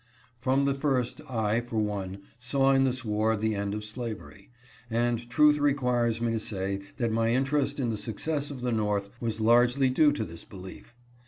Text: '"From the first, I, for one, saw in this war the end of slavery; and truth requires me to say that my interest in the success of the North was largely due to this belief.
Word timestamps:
'"From 0.45 0.65
the 0.65 0.73
first, 0.73 1.21
I, 1.29 1.61
for 1.61 1.77
one, 1.77 2.23
saw 2.39 2.71
in 2.71 2.85
this 2.85 3.05
war 3.05 3.35
the 3.35 3.53
end 3.53 3.75
of 3.75 3.83
slavery; 3.85 4.49
and 4.89 5.29
truth 5.29 5.59
requires 5.59 6.19
me 6.19 6.31
to 6.31 6.39
say 6.39 6.79
that 6.97 7.11
my 7.11 7.29
interest 7.29 7.79
in 7.79 7.91
the 7.91 7.99
success 7.99 8.49
of 8.49 8.61
the 8.61 8.71
North 8.71 9.09
was 9.21 9.39
largely 9.39 9.91
due 9.91 10.11
to 10.13 10.23
this 10.25 10.43
belief. 10.43 10.95